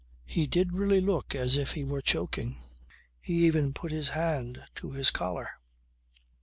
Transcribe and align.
He 0.25 0.47
did 0.47 0.73
really 0.73 0.99
look 0.99 1.35
as 1.35 1.55
if 1.55 1.73
he 1.73 1.83
were 1.83 2.01
choking. 2.01 2.59
He 3.21 3.45
even 3.45 3.71
put 3.71 3.91
his 3.91 4.09
hand 4.09 4.63
to 4.73 4.93
his 4.93 5.11
collar 5.11 5.47